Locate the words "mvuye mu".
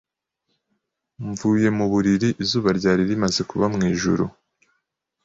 1.27-1.85